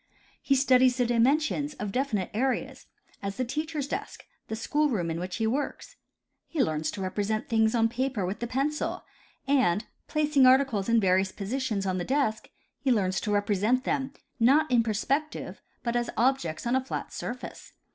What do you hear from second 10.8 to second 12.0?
in various positions on